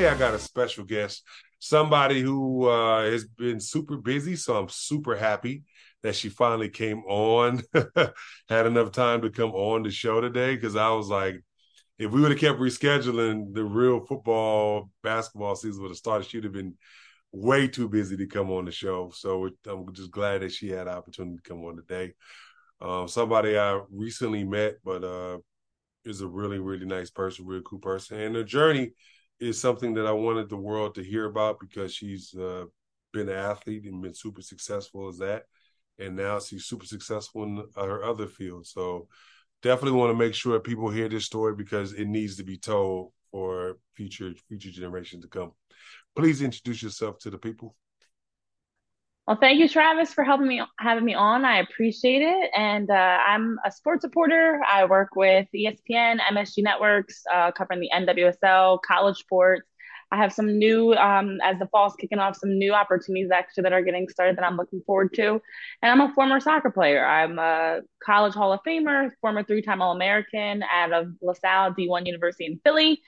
[0.00, 1.24] Today, I got a special guest,
[1.58, 4.34] somebody who uh, has been super busy.
[4.34, 5.64] So I'm super happy
[6.02, 7.62] that she finally came on,
[8.48, 10.54] had enough time to come on the show today.
[10.54, 11.44] Because I was like,
[11.98, 16.26] if we would have kept rescheduling, the real football, basketball season would have started.
[16.26, 16.78] She'd have been
[17.30, 19.12] way too busy to come on the show.
[19.14, 22.14] So I'm just glad that she had the opportunity to come on today.
[22.80, 25.40] Um, somebody I recently met, but uh,
[26.06, 28.18] is a really, really nice person, really cool person.
[28.18, 28.92] And her journey
[29.40, 32.64] is something that I wanted the world to hear about because she's uh,
[33.12, 35.44] been an athlete and been super successful as that.
[35.98, 38.66] And now she's super successful in her other field.
[38.66, 39.08] So
[39.62, 43.12] definitely want to make sure people hear this story because it needs to be told
[43.30, 45.52] for future future generations to come.
[46.16, 47.74] Please introduce yourself to the people.
[49.30, 51.44] Well, thank you, Travis, for helping me having me on.
[51.44, 52.50] I appreciate it.
[52.52, 54.60] And uh, I'm a sports reporter.
[54.68, 59.69] I work with ESPN, MSG Networks, uh, covering the NWSL, college sports.
[60.12, 63.72] I have some new, um, as the fall's kicking off, some new opportunities actually that
[63.72, 65.40] are getting started that I'm looking forward to.
[65.82, 67.06] And I'm a former soccer player.
[67.06, 72.60] I'm a college Hall of Famer, former three-time All-American out of LaSalle D1 University in
[72.64, 73.00] Philly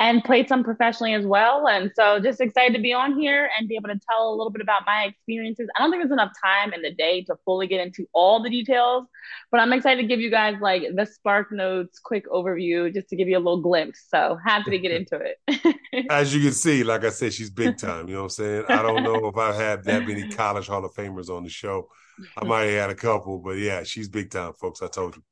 [0.00, 1.68] and played some professionally as well.
[1.68, 4.50] And so just excited to be on here and be able to tell a little
[4.50, 5.68] bit about my experiences.
[5.76, 8.48] I don't think there's enough time in the day to fully get into all the
[8.48, 9.06] details,
[9.50, 13.16] but I'm excited to give you guys like the Spark Notes quick overview just to
[13.16, 14.06] give you a little glimpse.
[14.08, 15.76] So happy to get into it.
[16.10, 18.08] As you can see, like I said, she's big time.
[18.08, 18.64] You know what I'm saying?
[18.68, 21.88] I don't know if I've had that many college Hall of Famers on the show.
[22.36, 24.82] I might have had a couple, but yeah, she's big time, folks.
[24.82, 25.22] I told you.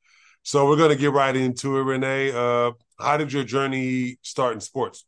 [0.43, 2.33] So we're gonna get right into it, Renee.
[2.33, 5.05] Uh, how did your journey start in sports?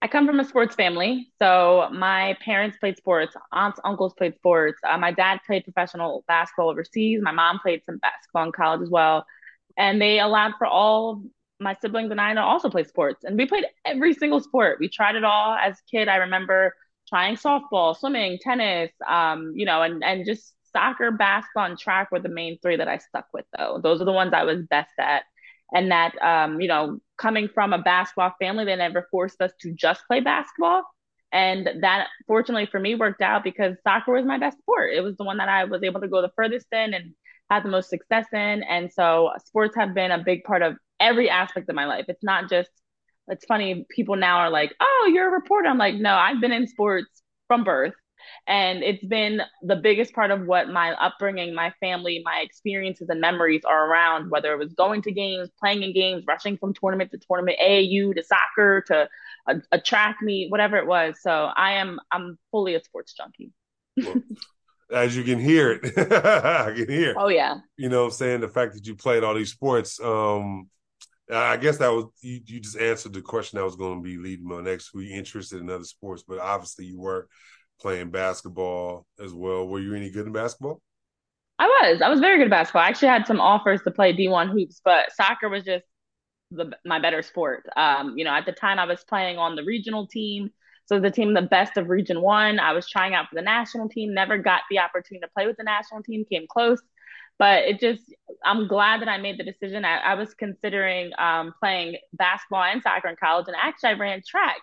[0.00, 1.30] I come from a sports family.
[1.40, 4.78] So my parents played sports, aunts, uncles played sports.
[4.88, 7.20] Uh, my dad played professional basketball overseas.
[7.22, 9.26] My mom played some basketball in college as well.
[9.76, 11.22] And they allowed for all
[11.60, 13.24] my siblings and I also play sports.
[13.24, 14.78] And we played every single sport.
[14.80, 16.08] We tried it all as a kid.
[16.08, 16.74] I remember
[17.08, 22.20] trying softball, swimming, tennis, um, you know, and, and just soccer, basketball, and track were
[22.20, 23.80] the main three that I stuck with, though.
[23.82, 25.22] Those are the ones I was best at.
[25.72, 29.72] And that, um, you know, coming from a basketball family, they never forced us to
[29.72, 30.82] just play basketball.
[31.30, 34.94] And that, fortunately for me, worked out because soccer was my best sport.
[34.94, 37.12] It was the one that I was able to go the furthest in and
[37.50, 38.62] had the most success in.
[38.62, 42.06] And so sports have been a big part of every aspect of my life.
[42.08, 42.70] It's not just,
[43.28, 45.68] it's funny, people now are like, oh, you're a reporter.
[45.68, 47.94] I'm like, no, I've been in sports from birth
[48.46, 53.20] and it's been the biggest part of what my upbringing, my family, my experiences and
[53.20, 57.10] memories are around, whether it was going to games, playing in games, rushing from tournament
[57.10, 59.08] to tournament, AAU to soccer to
[59.46, 61.16] a, a track meet, whatever it was.
[61.20, 63.52] So I am, I'm fully a sports junkie.
[63.96, 64.22] well,
[64.92, 67.14] as you can hear it, I can hear.
[67.16, 67.56] Oh yeah.
[67.76, 70.00] You know, I'm saying the fact that you played all these sports.
[70.00, 70.68] Um,
[71.30, 74.16] I guess that was you, you just answered the question I was going to be
[74.16, 74.94] leading on next.
[74.94, 76.24] Were you interested in other sports?
[76.26, 77.28] But obviously you were
[77.80, 79.66] playing basketball as well.
[79.66, 80.80] Were you any good in basketball?
[81.58, 82.02] I was.
[82.02, 82.82] I was very good at basketball.
[82.82, 85.84] I actually had some offers to play D1 hoops, but soccer was just
[86.50, 87.66] the, my better sport.
[87.76, 90.50] Um, you know, at the time I was playing on the regional team.
[90.86, 92.58] So the team, the best of Region One.
[92.58, 94.14] I was trying out for the national team.
[94.14, 96.24] Never got the opportunity to play with the national team.
[96.30, 96.80] Came close,
[97.38, 98.02] but it just.
[98.44, 99.84] I'm glad that I made the decision.
[99.84, 104.22] I, I was considering um, playing basketball and soccer in college, and actually I ran
[104.26, 104.58] track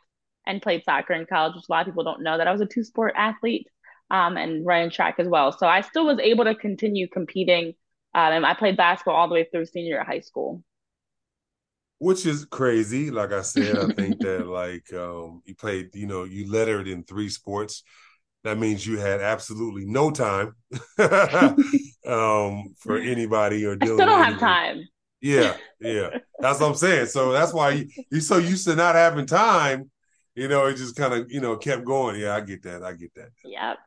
[0.48, 2.62] and played soccer in college, which a lot of people don't know that I was
[2.62, 3.68] a two sport athlete
[4.12, 5.52] um, and running track as well.
[5.52, 7.74] So I still was able to continue competing.
[8.14, 10.64] Um, and I played basketball all the way through senior high school.
[11.98, 13.10] Which is crazy.
[13.10, 17.04] Like I said, I think that like um, you played, you know, you lettered in
[17.04, 17.84] three sports.
[18.44, 20.54] That means you had absolutely no time
[22.06, 24.00] um, for anybody or dealing.
[24.00, 24.88] I still don't have time.
[25.22, 26.10] Yeah, yeah,
[26.40, 27.08] that's what I'm saying.
[27.08, 29.90] So that's why you, you're so used to not having time
[30.36, 32.20] you know, it just kind of, you know, kept going.
[32.20, 32.84] Yeah, I get that.
[32.84, 33.30] I get that.
[33.46, 33.78] Yep.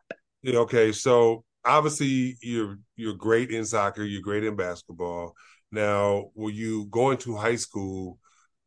[0.43, 0.93] Yeah, okay.
[0.93, 5.35] So obviously you're you're great in soccer, you're great in basketball.
[5.71, 8.19] Now, were you going to high school?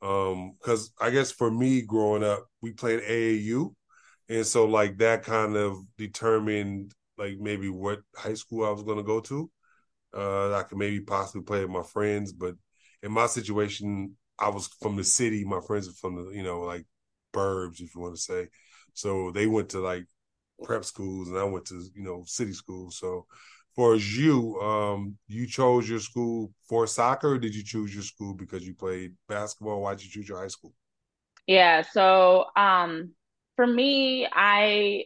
[0.03, 3.73] Um, because I guess for me growing up, we played AAU.
[4.29, 9.03] And so like that kind of determined like maybe what high school I was gonna
[9.03, 9.49] go to.
[10.15, 12.55] Uh I could maybe possibly play with my friends, but
[13.03, 15.43] in my situation, I was from the city.
[15.45, 16.85] My friends are from the, you know, like
[17.33, 18.47] burbs, if you want to say.
[18.93, 20.05] So they went to like
[20.63, 22.97] prep schools, and I went to, you know, city schools.
[22.99, 23.25] So,
[23.75, 27.37] for as you, um, you chose your school for soccer.
[27.37, 29.81] did you choose your school because you played basketball?
[29.81, 30.73] Why did you choose your high school?
[31.47, 31.83] Yeah.
[31.83, 33.11] So, um,
[33.55, 35.05] for me, I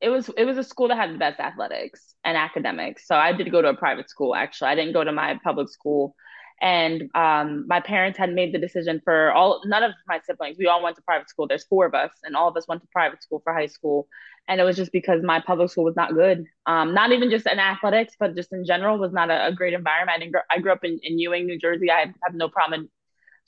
[0.00, 3.06] it was it was a school that had the best athletics and academics.
[3.06, 4.34] So I did go to a private school.
[4.34, 6.14] Actually, I didn't go to my public school.
[6.62, 10.66] And um, my parents had made the decision for all none of my siblings we
[10.66, 11.46] all went to private school.
[11.46, 14.08] There's four of us and all of us went to private school for high school.
[14.46, 16.44] And it was just because my public school was not good.
[16.66, 19.72] Um, not even just in athletics but just in general was not a, a great
[19.72, 20.22] environment.
[20.22, 21.90] I, gr- I grew up in, in Ewing New Jersey.
[21.90, 22.90] I have no problem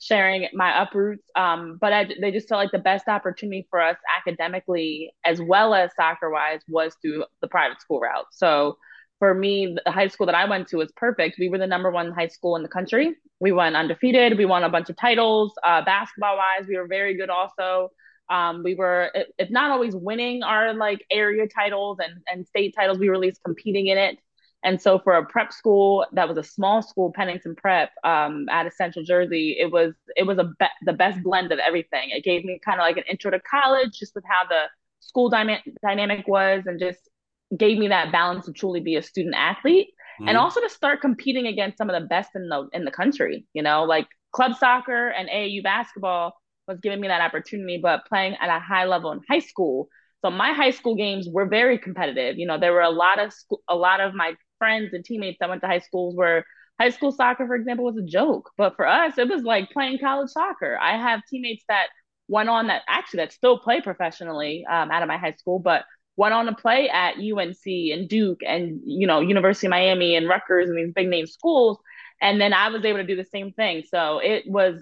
[0.03, 3.97] sharing my uproots um, but I, they just felt like the best opportunity for us
[4.17, 8.77] academically as well as soccer wise was through the private school route so
[9.23, 11.37] for me, the high school that I went to was perfect.
[11.39, 13.15] We were the number one high school in the country.
[13.39, 14.37] We went undefeated.
[14.37, 15.53] We won a bunch of titles.
[15.63, 17.91] Uh, basketball wise, we were very good also.
[18.29, 22.97] Um, we were, if not always winning our like area titles and, and state titles,
[22.97, 24.19] we were at least competing in it.
[24.63, 28.65] And so for a prep school that was a small school, Pennington Prep, um, out
[28.65, 32.09] of Central Jersey, it was it was a be- the best blend of everything.
[32.11, 34.63] It gave me kind of like an intro to college, just with how the
[34.99, 37.09] school dynamic was, and just
[37.57, 39.89] gave me that balance to truly be a student athlete
[40.19, 40.27] mm-hmm.
[40.27, 43.45] and also to start competing against some of the best in the in the country
[43.53, 46.33] you know like club soccer and AAU basketball
[46.67, 49.87] was giving me that opportunity but playing at a high level in high school
[50.23, 53.31] so my high school games were very competitive you know there were a lot of
[53.33, 54.33] school, a lot of my
[54.63, 56.45] friends and teammates that went to high schools where
[56.79, 58.51] high school soccer for example was a joke.
[58.57, 60.77] But for us it was like playing college soccer.
[60.81, 61.87] I have teammates that
[62.29, 65.85] went on that actually that still play professionally um, out of my high school but
[66.15, 70.29] went on to play at UNC and Duke and you know University of Miami and
[70.29, 71.77] Rutgers and these big name schools.
[72.21, 73.83] And then I was able to do the same thing.
[73.89, 74.81] So it was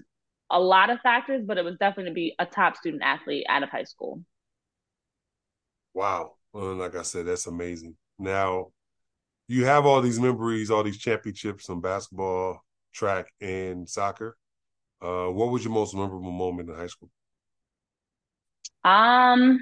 [0.52, 3.64] a lot of factors but it was definitely to be a top student athlete out
[3.64, 4.22] of high school.
[5.94, 6.36] Wow.
[6.54, 7.96] Well, like I said that's amazing.
[8.20, 8.72] Now
[9.52, 12.64] you have all these memories all these championships in basketball
[12.94, 14.38] track and soccer
[15.02, 17.10] uh, what was your most memorable moment in high school
[18.84, 19.60] um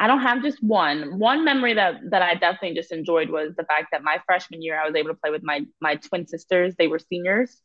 [0.00, 1.18] I don't have just one.
[1.18, 4.80] One memory that that I definitely just enjoyed was the fact that my freshman year
[4.80, 6.74] I was able to play with my my twin sisters.
[6.78, 7.60] They were seniors.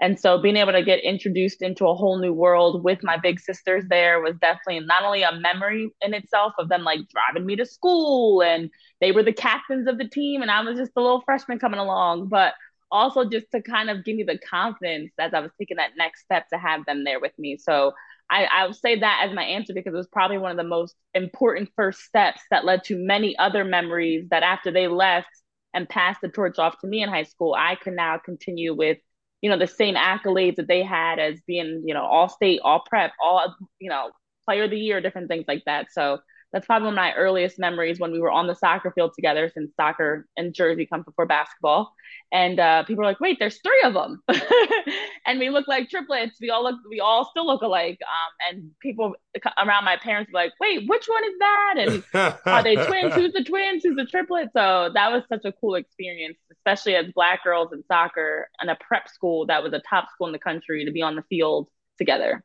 [0.00, 3.40] And so being able to get introduced into a whole new world with my big
[3.40, 7.56] sisters there was definitely not only a memory in itself of them like driving me
[7.56, 8.70] to school and
[9.00, 11.80] they were the captains of the team and I was just a little freshman coming
[11.80, 12.54] along, but
[12.90, 16.22] also just to kind of give me the confidence as I was taking that next
[16.22, 17.56] step to have them there with me.
[17.56, 17.92] So
[18.30, 20.64] I, I would say that as my answer because it was probably one of the
[20.64, 25.28] most important first steps that led to many other memories that after they left
[25.74, 28.98] and passed the torch off to me in high school, I can now continue with,
[29.44, 32.82] you know, the same accolades that they had as being, you know, all state, all
[32.88, 34.08] prep, all, you know,
[34.46, 35.88] player of the year, different things like that.
[35.92, 36.20] So
[36.54, 39.50] that's probably one of my earliest memories when we were on the soccer field together
[39.52, 41.92] since soccer and Jersey comes before basketball.
[42.30, 44.22] And uh, people are like, wait, there's three of them.
[45.26, 46.36] and we look like triplets.
[46.40, 47.98] We all look, we all still look alike.
[48.02, 49.14] Um, and people
[49.58, 51.74] around my parents were like, wait, which one is that?
[51.78, 52.04] And
[52.46, 53.14] are they twins?
[53.14, 53.82] Who's the twins?
[53.82, 54.50] Who's the triplet?
[54.56, 58.76] So that was such a cool experience, especially as black girls in soccer and a
[58.80, 61.68] prep school that was a top school in the country to be on the field
[61.98, 62.44] together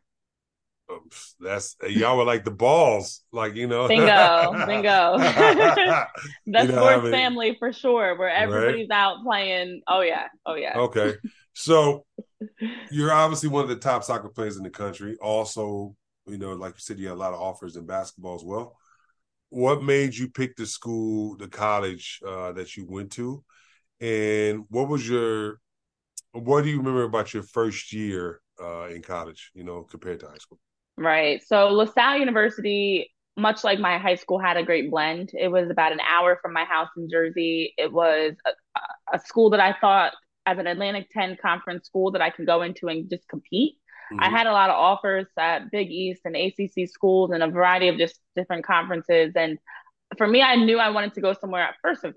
[1.40, 3.88] that's y'all were like the balls, like you know.
[3.88, 5.18] Bingo, bingo.
[5.18, 7.12] That's you know sports I mean?
[7.12, 8.96] family for sure, where everybody's right?
[8.96, 9.82] out playing.
[9.88, 10.78] Oh yeah, oh yeah.
[10.78, 11.14] Okay,
[11.54, 12.06] so
[12.92, 15.18] you're obviously one of the top soccer players in the country.
[15.22, 15.96] Also,
[16.28, 18.78] you know, like you said, you had a lot of offers in basketball as well.
[19.50, 23.44] What made you pick the school, the college uh, that you went to,
[24.00, 25.60] and what was your?
[26.32, 29.52] What do you remember about your first year uh, in college?
[29.54, 30.60] You know, compared to high school.
[31.00, 31.42] Right.
[31.48, 35.32] So LaSalle University, much like my high school, had a great blend.
[35.34, 37.74] It was about an hour from my house in Jersey.
[37.78, 40.12] It was a, a school that I thought,
[40.46, 43.76] as an Atlantic 10 conference school, that I could go into and just compete.
[44.12, 44.24] Mm-hmm.
[44.24, 47.88] I had a lot of offers at Big East and ACC schools and a variety
[47.88, 49.32] of just different conferences.
[49.38, 49.58] And
[50.18, 52.14] for me, I knew I wanted to go somewhere at first and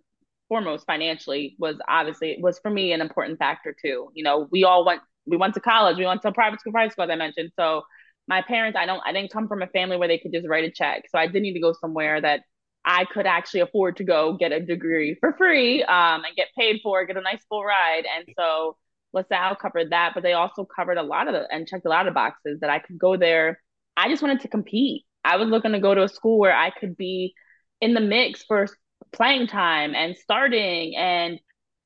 [0.49, 4.11] foremost financially was obviously was for me an important factor too.
[4.13, 6.93] You know, we all went we went to college, we went to private school, private
[6.93, 7.53] school, as I mentioned.
[7.55, 7.83] So
[8.29, 10.65] my parents, I don't, I didn't come from a family where they could just write
[10.65, 11.05] a check.
[11.11, 12.41] So I did need to go somewhere that
[12.85, 16.81] I could actually afford to go get a degree for free um, and get paid
[16.83, 18.05] for, get a nice full ride.
[18.17, 18.77] And so
[19.13, 22.09] LaSalle covered that, but they also covered a lot of the and checked a lot
[22.09, 23.61] of boxes that I could go there.
[23.97, 25.05] I just wanted to compete.
[25.25, 27.35] I was looking to go to a school where I could be
[27.81, 28.67] in the mix for
[29.13, 31.39] playing time and starting and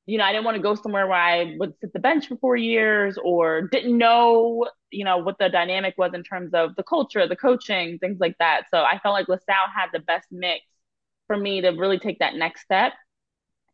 [0.07, 2.37] you know, I didn't want to go somewhere where I would sit the bench for
[2.37, 6.83] four years or didn't know, you know, what the dynamic was in terms of the
[6.83, 8.63] culture, the coaching, things like that.
[8.71, 10.63] So I felt like LaSalle had the best mix
[11.27, 12.93] for me to really take that next step.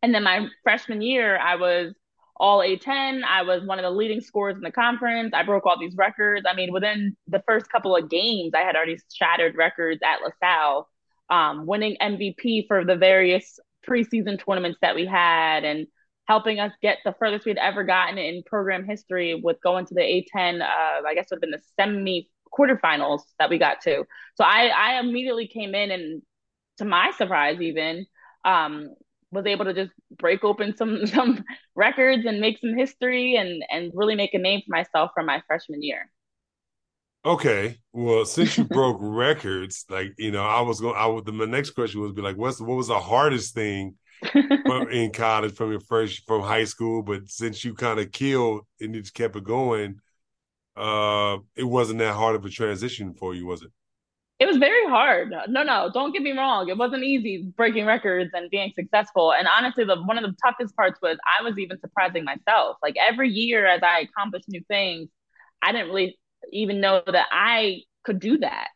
[0.02, 1.94] And then my freshman year, I was
[2.36, 3.22] all A10.
[3.24, 5.36] I was one of the leading scorers in the conference.
[5.36, 6.48] I broke all these records.
[6.50, 10.90] I mean, within the first couple of games, I had already shattered records at LaSalle,
[11.30, 15.86] um, winning MVP for the various preseason tournaments that we had and
[16.26, 20.02] helping us get the furthest we'd ever gotten in program history with going to the
[20.02, 20.62] A10.
[20.62, 24.06] Uh, I guess would have been the semi quarterfinals that we got to.
[24.36, 26.22] So I, I immediately came in and,
[26.78, 28.06] to my surprise, even
[28.46, 28.96] um,
[29.32, 31.44] was able to just break open some some
[31.76, 35.42] records and make some history and and really make a name for myself from my
[35.48, 36.10] freshman year.
[37.26, 40.96] Okay, well, since you broke records, like you know, I was going.
[40.98, 41.26] I would.
[41.26, 43.96] The my next question was be like, what's what was the hardest thing
[44.92, 47.04] in college from your first from high school?
[47.04, 50.00] But since you kind of killed and you just kept it going,
[50.76, 53.72] uh, it wasn't that hard of a transition for you, was it?
[54.40, 55.32] It was very hard.
[55.48, 56.68] No, no, don't get me wrong.
[56.68, 59.32] It wasn't easy breaking records and being successful.
[59.32, 62.78] And honestly, the one of the toughest parts was I was even surprising myself.
[62.82, 65.08] Like every year as I accomplished new things,
[65.62, 66.18] I didn't really
[66.52, 68.68] even know that I could do that.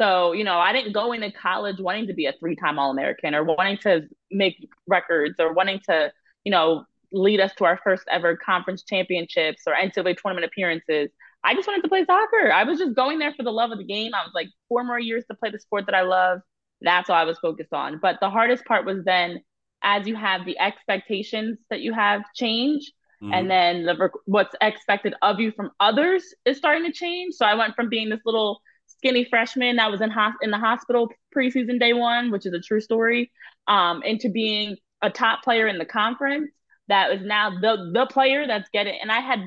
[0.00, 3.42] So, you know, I didn't go into college wanting to be a three-time All-American or
[3.42, 6.12] wanting to make records or wanting to,
[6.44, 11.10] you know, lead us to our first ever conference championships or NCAA tournament appearances.
[11.44, 12.52] I just wanted to play soccer.
[12.52, 14.12] I was just going there for the love of the game.
[14.14, 16.40] I was like, four more years to play the sport that I love.
[16.80, 17.98] That's all I was focused on.
[18.00, 19.40] But the hardest part was then
[19.82, 22.92] as you have the expectations that you have change,
[23.22, 23.32] mm-hmm.
[23.32, 27.34] and then the what's expected of you from others is starting to change.
[27.34, 30.58] So I went from being this little skinny freshman that was in ho- in the
[30.58, 33.30] hospital preseason day one, which is a true story,
[33.68, 36.50] um, into being a top player in the conference
[36.88, 38.98] that is now the the player that's getting.
[39.00, 39.40] And I had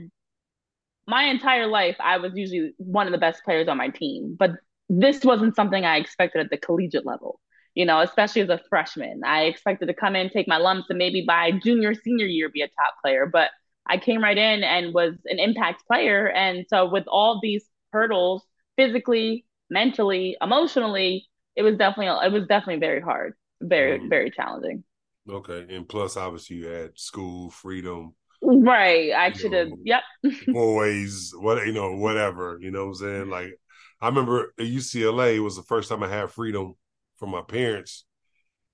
[1.07, 4.51] my entire life, I was usually one of the best players on my team, but
[4.89, 7.39] this wasn't something I expected at the collegiate level.
[7.73, 10.99] You know, especially as a freshman, I expected to come in, take my lumps, and
[10.99, 13.25] maybe by junior, senior year be a top player.
[13.25, 13.49] But
[13.87, 16.27] I came right in and was an impact player.
[16.29, 17.63] And so, with all these
[17.93, 18.43] hurdles,
[18.75, 24.09] physically, mentally, emotionally, it was definitely it was definitely very hard, very mm.
[24.09, 24.83] very challenging.
[25.29, 29.11] Okay, and plus, obviously, you had school freedom, Right.
[29.13, 29.69] I should have.
[29.83, 30.01] Yep.
[30.47, 32.57] boys, what you know, whatever.
[32.59, 33.29] You know what I'm saying?
[33.29, 33.53] Like,
[34.01, 36.73] I remember at UCLA was the first time I had freedom
[37.17, 38.05] from my parents,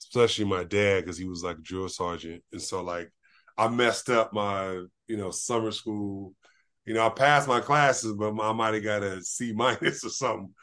[0.02, 3.12] especially my dad, because he was like a drill sergeant, and so like
[3.58, 6.34] I messed up my you know summer school.
[6.86, 10.10] You know, I passed my classes, but I might have got a C minus or
[10.10, 10.54] something.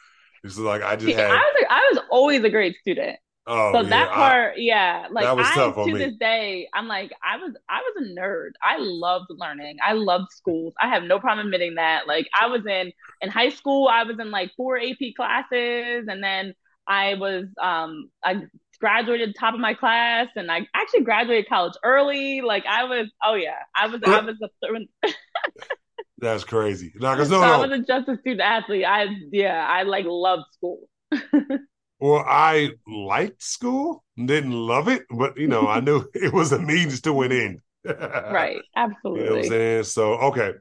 [0.42, 1.30] It's like I just had.
[1.30, 3.18] I was, I was always a great student.
[3.46, 5.92] Oh, so yeah, that part, I, yeah, like I to me.
[5.92, 8.52] this day, I'm like, I was, I was a nerd.
[8.62, 9.76] I loved learning.
[9.86, 10.72] I loved schools.
[10.80, 12.06] I have no problem admitting that.
[12.06, 16.24] Like, I was in in high school, I was in like four AP classes, and
[16.24, 16.54] then
[16.86, 18.44] I was, um, I
[18.80, 22.40] graduated top of my class, and I actually graduated college early.
[22.40, 25.10] Like, I was, oh yeah, I was, I was a.
[26.18, 26.92] That's crazy.
[26.94, 27.42] No, no, so no.
[27.42, 28.86] I was a just a student athlete.
[28.86, 30.88] I yeah, I like loved school.
[32.04, 36.58] Well, I liked school, didn't love it, but you know, I knew it was a
[36.58, 37.60] means to an end.
[37.86, 38.60] right.
[38.76, 39.24] Absolutely.
[39.24, 39.84] You know I'm saying?
[39.84, 40.52] So, okay.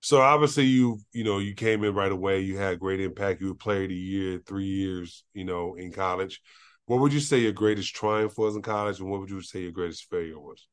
[0.00, 2.40] So obviously you, you know, you came in right away.
[2.40, 3.42] You had great impact.
[3.42, 6.40] You were player of the year, three years, you know, in college.
[6.86, 9.60] What would you say your greatest triumph was in college, and what would you say
[9.60, 10.66] your greatest failure was?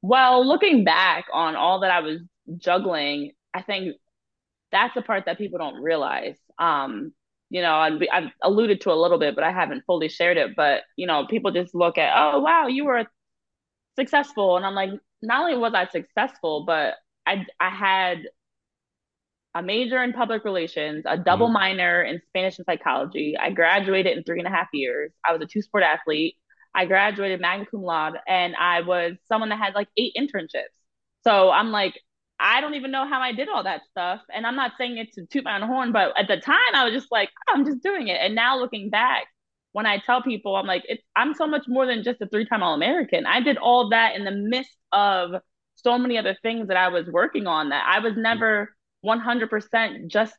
[0.00, 2.20] Well, looking back on all that I was
[2.56, 3.96] juggling, I think
[4.70, 6.36] that's the part that people don't realize.
[6.56, 7.12] Um,
[7.54, 10.56] you know, and I've alluded to a little bit, but I haven't fully shared it.
[10.56, 13.06] But you know, people just look at, oh wow, you were
[13.96, 14.90] successful, and I'm like,
[15.22, 16.94] not only was I successful, but
[17.24, 18.24] I I had
[19.54, 21.54] a major in public relations, a double mm-hmm.
[21.54, 23.36] minor in Spanish and psychology.
[23.38, 25.12] I graduated in three and a half years.
[25.24, 26.34] I was a two sport athlete.
[26.74, 30.74] I graduated magna cum laude, and I was someone that had like eight internships.
[31.22, 31.94] So I'm like,
[32.44, 34.20] I don't even know how I did all that stuff.
[34.32, 36.84] And I'm not saying it to toot my own horn, but at the time I
[36.84, 38.18] was just like, oh, I'm just doing it.
[38.20, 39.24] And now looking back,
[39.72, 40.84] when I tell people, I'm like,
[41.16, 43.24] I'm so much more than just a three time All American.
[43.24, 45.40] I did all that in the midst of
[45.76, 50.34] so many other things that I was working on that I was never 100% just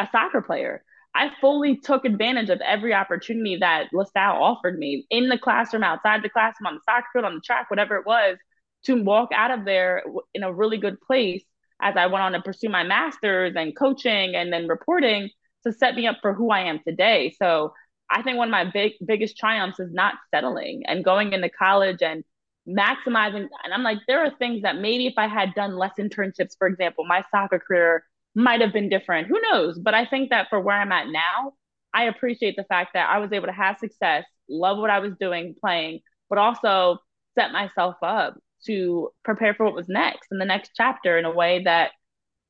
[0.00, 0.82] a soccer player.
[1.14, 6.22] I fully took advantage of every opportunity that LaSalle offered me in the classroom, outside
[6.22, 8.38] the classroom, on the soccer field, on the track, whatever it was
[8.86, 10.02] to walk out of there
[10.34, 11.44] in a really good place
[11.80, 15.30] as I went on to pursue my master's and coaching and then reporting
[15.66, 17.34] to set me up for who I am today.
[17.38, 17.72] So
[18.10, 22.02] I think one of my big biggest triumphs is not settling and going into college
[22.02, 22.22] and
[22.68, 23.48] maximizing.
[23.64, 26.66] And I'm like, there are things that maybe if I had done less internships, for
[26.66, 29.28] example, my soccer career might have been different.
[29.28, 29.78] Who knows?
[29.78, 31.52] But I think that for where I'm at now,
[31.92, 35.12] I appreciate the fact that I was able to have success, love what I was
[35.20, 36.98] doing, playing, but also
[37.38, 41.30] set myself up to prepare for what was next in the next chapter in a
[41.30, 41.90] way that,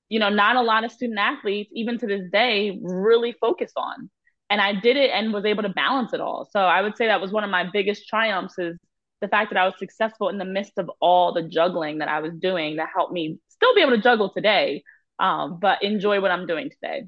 [0.08, 4.10] you know, not a lot of student athletes, even to this day, really focus on.
[4.50, 6.48] And I did it and was able to balance it all.
[6.50, 8.78] So I would say that was one of my biggest triumphs is
[9.20, 12.20] the fact that I was successful in the midst of all the juggling that I
[12.20, 14.82] was doing that helped me still be able to juggle today,
[15.18, 17.04] um, but enjoy what I'm doing today.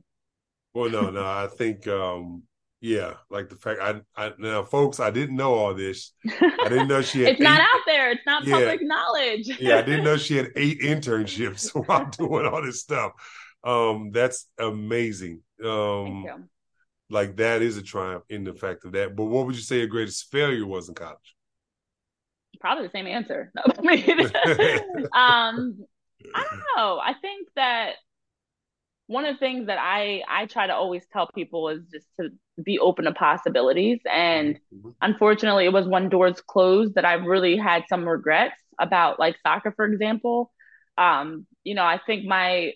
[0.75, 2.43] Well, no, no, I think, um,
[2.81, 6.13] yeah, like the fact I, I now, folks, I didn't know all this.
[6.29, 7.31] I didn't know she had.
[7.31, 8.11] it's eight, not out there.
[8.11, 9.49] It's not yeah, public knowledge.
[9.59, 13.13] yeah, I didn't know she had eight internships while doing all this stuff.
[13.65, 15.43] Um, that's amazing.
[15.65, 16.27] Um,
[17.09, 19.17] like that is a triumph in the fact of that.
[19.17, 21.35] But what would you say your greatest failure was in college?
[22.61, 23.53] Probably the same answer.
[23.55, 24.21] No, I mean,
[25.15, 25.79] um,
[26.35, 26.99] I don't know.
[26.99, 27.93] I think that
[29.07, 32.31] one of the things that I I try to always tell people is just to
[32.63, 34.01] be open to possibilities.
[34.11, 34.91] And mm-hmm.
[35.03, 39.73] unfortunately, it was when doors closed that I really had some regrets about like soccer,
[39.73, 40.53] for example.
[40.99, 42.73] Um, you know, I think my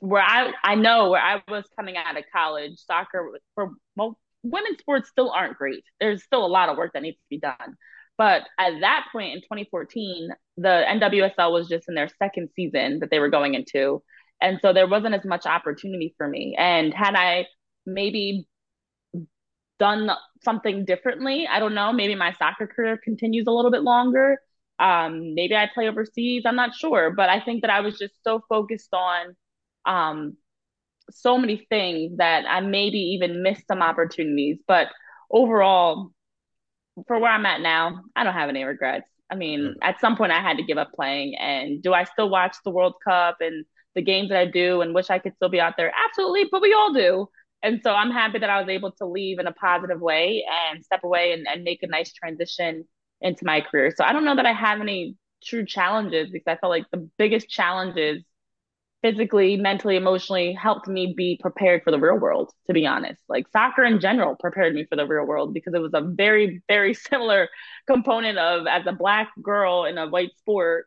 [0.00, 4.78] where I I know where I was coming out of college, soccer for well, women's
[4.78, 5.84] sports still aren't great.
[6.00, 7.76] There's still a lot of work that needs to be done.
[8.18, 13.10] But at that point in 2014, the NWSL was just in their second season that
[13.10, 14.02] they were going into.
[14.40, 16.54] And so there wasn't as much opportunity for me.
[16.58, 17.46] And had I
[17.84, 18.46] maybe
[19.78, 20.10] done
[20.44, 24.40] something differently, I don't know, maybe my soccer career continues a little bit longer.
[24.78, 27.10] Um, maybe I play overseas, I'm not sure.
[27.10, 29.36] But I think that I was just so focused on
[29.86, 30.36] um,
[31.10, 34.58] so many things that I maybe even missed some opportunities.
[34.66, 34.88] But
[35.30, 36.10] overall,
[37.06, 39.08] for where I'm at now, I don't have any regrets.
[39.30, 39.74] I mean, mm.
[39.82, 41.36] at some point I had to give up playing.
[41.36, 43.64] And do I still watch the World Cup and
[43.94, 45.92] the games that I do and wish I could still be out there?
[46.08, 47.28] Absolutely, but we all do.
[47.66, 50.84] And so I'm happy that I was able to leave in a positive way and
[50.84, 52.84] step away and, and make a nice transition
[53.20, 53.92] into my career.
[53.96, 57.10] So I don't know that I have any true challenges because I felt like the
[57.18, 58.22] biggest challenges
[59.02, 63.20] physically, mentally, emotionally helped me be prepared for the real world, to be honest.
[63.28, 66.62] Like soccer in general prepared me for the real world because it was a very,
[66.68, 67.48] very similar
[67.88, 70.86] component of as a black girl in a white sport,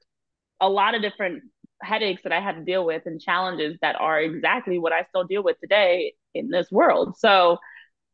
[0.61, 1.43] a lot of different
[1.81, 5.23] headaches that I had to deal with and challenges that are exactly what I still
[5.23, 7.17] deal with today in this world.
[7.17, 7.57] So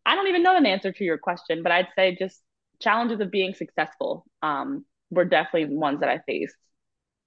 [0.06, 2.41] I don't even know an answer to your question, but I'd say just
[2.80, 6.56] challenges of being successful um, were definitely ones that I faced.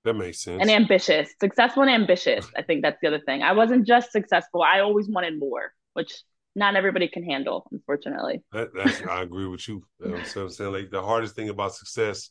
[0.04, 0.60] That makes sense.
[0.60, 2.46] And ambitious, successful and ambitious.
[2.56, 3.42] I think that's the other thing.
[3.42, 4.62] I wasn't just successful.
[4.62, 6.22] I always wanted more, which
[6.54, 8.42] not everybody can handle, unfortunately.
[8.52, 9.82] That, that's I agree with you.
[10.24, 12.30] so I'm saying like the hardest thing about success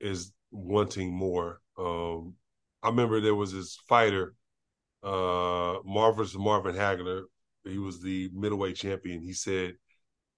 [0.00, 1.60] is wanting more.
[1.78, 2.34] Um,
[2.82, 4.34] I remember there was this fighter,
[5.02, 7.22] uh, Marvin Hagler.
[7.64, 9.22] He was the middleweight champion.
[9.22, 9.74] He said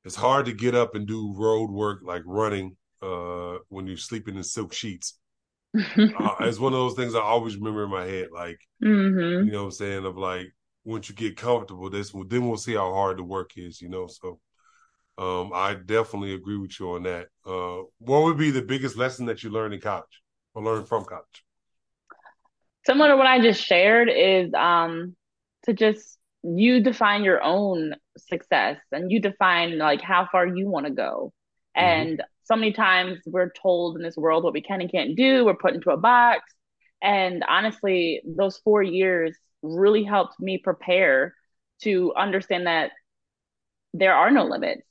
[0.04, 4.37] it's hard to get up and do road work like running uh, when you're sleeping
[4.37, 5.18] in silk sheets
[5.98, 8.28] uh, it's one of those things I always remember in my head.
[8.33, 9.46] Like, mm-hmm.
[9.46, 10.04] you know what I'm saying?
[10.04, 10.54] Of like,
[10.85, 14.07] once you get comfortable, this then we'll see how hard the work is, you know?
[14.07, 14.38] So
[15.18, 17.26] um, I definitely agree with you on that.
[17.44, 20.22] Uh, what would be the biggest lesson that you learned in college
[20.54, 21.43] or learned from college?
[22.87, 25.16] Similar to what I just shared is um,
[25.64, 30.87] to just you define your own success and you define like how far you want
[30.87, 31.33] to go.
[31.77, 31.87] Mm-hmm.
[31.87, 35.44] And so many times we're told in this world what we can and can't do.
[35.44, 36.53] We're put into a box.
[37.03, 41.35] And honestly, those four years really helped me prepare
[41.83, 42.90] to understand that
[43.94, 44.83] there are no limits.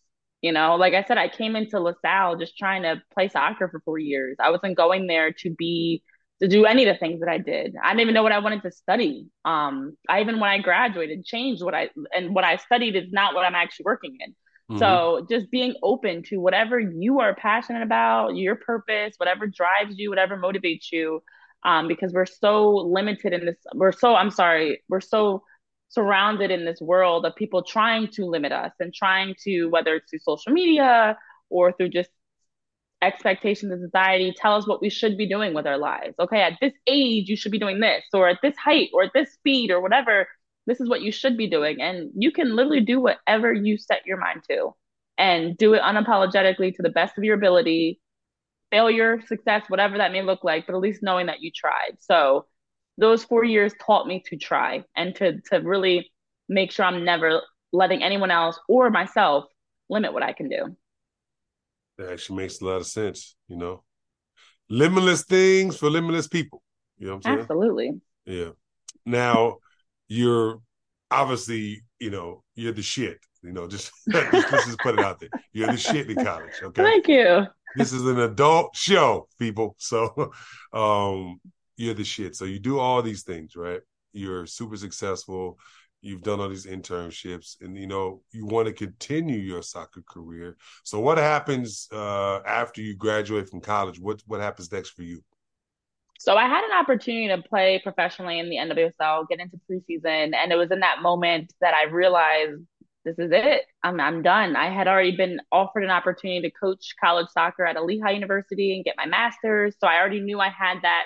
[0.41, 3.79] You know, like I said, I came into LaSalle just trying to play soccer for
[3.85, 4.35] four years.
[4.39, 6.03] I wasn't going there to be
[6.43, 7.73] to do any of the things that I did.
[7.81, 9.27] I didn't even know what I wanted to study.
[9.45, 13.33] Um, I even when I graduated changed what I and what I studied is not
[13.33, 14.31] what I'm actually working in.
[14.31, 14.77] Mm-hmm.
[14.77, 20.09] So just being open to whatever you are passionate about, your purpose, whatever drives you,
[20.09, 21.23] whatever motivates you.
[21.65, 25.43] Um, because we're so limited in this, we're so, I'm sorry, we're so
[25.87, 30.09] surrounded in this world of people trying to limit us and trying to, whether it's
[30.09, 31.17] through social media
[31.49, 32.09] or through just
[33.03, 36.15] expectations of society, tell us what we should be doing with our lives.
[36.19, 39.11] Okay, at this age, you should be doing this, or at this height, or at
[39.13, 40.27] this speed, or whatever
[40.65, 41.81] this is what you should be doing.
[41.81, 44.71] And you can literally do whatever you set your mind to
[45.17, 47.99] and do it unapologetically to the best of your ability.
[48.71, 51.97] Failure, success, whatever that may look like, but at least knowing that you tried.
[51.99, 52.45] So
[52.97, 56.11] those four years taught me to try and to to really
[56.49, 59.45] make sure I'm never letting anyone else or myself
[59.89, 60.75] limit what I can do.
[62.03, 63.83] That actually makes a lot of sense, you know.
[64.69, 66.61] limitless things for limitless people.
[66.97, 67.39] You know what I'm saying?
[67.39, 67.91] Absolutely.
[68.25, 68.49] Yeah.
[69.05, 69.57] Now
[70.07, 70.59] you're
[71.11, 73.19] obviously, you know, you're the shit.
[73.41, 75.29] You know, just let's just put it out there.
[75.53, 76.61] You're the shit in college.
[76.63, 76.83] Okay.
[76.83, 77.45] Thank you.
[77.75, 79.75] This is an adult show, people.
[79.79, 80.31] So
[80.73, 81.39] um
[81.77, 82.35] you're the shit.
[82.35, 83.81] So you do all these things, right?
[84.13, 85.57] You're super successful.
[86.03, 90.57] You've done all these internships, and you know you want to continue your soccer career.
[90.83, 93.99] So, what happens uh, after you graduate from college?
[93.99, 95.23] What what happens next for you?
[96.19, 100.51] So I had an opportunity to play professionally in the NWSL, get into preseason, and
[100.51, 102.61] it was in that moment that I realized
[103.05, 103.63] this is it.
[103.83, 104.55] I'm I'm done.
[104.55, 108.75] I had already been offered an opportunity to coach college soccer at a Lehigh University
[108.75, 111.05] and get my master's, so I already knew I had that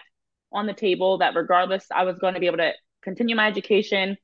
[0.52, 1.18] on the table.
[1.18, 4.18] That regardless, I was going to be able to continue my education,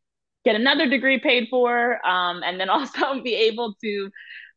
[0.45, 4.09] get another degree paid for, um, and then also be able to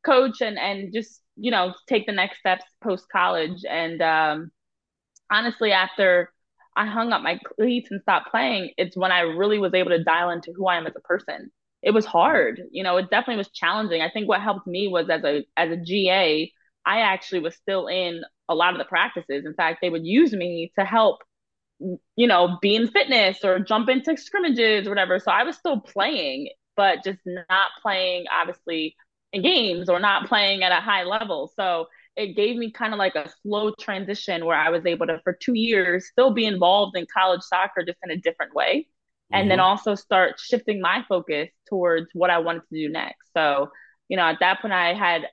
[0.05, 3.65] coach and and just you know take the next steps post college.
[3.69, 4.51] And um,
[5.31, 6.33] honestly, after
[6.77, 10.05] I hung up my cleats and stopped playing, it's when I really was able to
[10.05, 11.51] dial into who I am as a person.
[11.83, 12.97] It was hard, you know.
[12.97, 14.03] It definitely was challenging.
[14.03, 16.53] I think what helped me was as a as a GA,
[16.85, 19.45] I actually was still in a lot of the practices.
[19.47, 21.19] In fact, they would use me to help
[21.79, 25.19] you know, be in fitness or jump into scrimmages or whatever.
[25.19, 28.97] So I was still playing, but just not playing, obviously,
[29.33, 31.53] in games or not playing at a high level.
[31.57, 31.87] So
[32.17, 35.35] it gave me kind of like a slow transition where I was able to, for
[35.35, 38.89] two years, still be involved in college soccer just in a different way.
[39.33, 39.35] Mm-hmm.
[39.35, 39.67] And then mm-hmm.
[39.67, 43.33] also start shifting my focus towards what I wanted to do next.
[43.37, 43.71] So,
[44.09, 45.27] you know, at that point, I had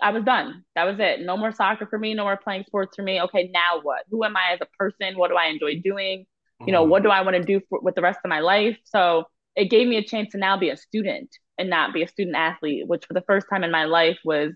[0.00, 0.64] I was done.
[0.74, 1.20] That was it.
[1.20, 2.14] No more soccer for me.
[2.14, 3.20] No more playing sports for me.
[3.22, 4.04] Okay, now what?
[4.10, 5.18] Who am I as a person?
[5.18, 6.26] What do I enjoy doing?
[6.66, 8.76] You know, what do I want to do for, with the rest of my life?
[8.84, 12.08] So it gave me a chance to now be a student and not be a
[12.08, 14.52] student athlete, which for the first time in my life was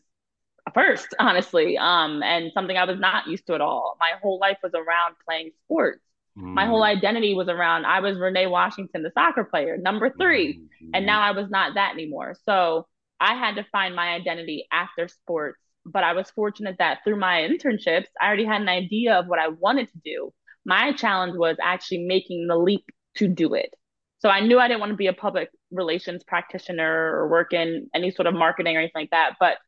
[0.67, 3.97] a first, honestly, um, and something I was not used to at all.
[4.01, 6.01] My whole life was around playing sports.
[6.37, 6.55] Mm.
[6.55, 6.89] My whole mm.
[6.89, 10.91] identity was around I was Renee Washington, the soccer player, number 3 mm-hmm.
[10.95, 12.35] and now I was not that anymore.
[12.45, 12.87] So
[13.23, 15.59] I had to find my identity after sports.
[15.87, 19.39] But I was fortunate that through my internships, I already had an idea of what
[19.39, 20.33] I wanted to do.
[20.65, 22.85] My challenge was actually making the leap
[23.17, 23.75] to do it.
[24.19, 27.89] So I knew I didn't want to be a public relations practitioner or work in
[27.95, 29.35] any sort of marketing or anything like that.
[29.41, 29.59] But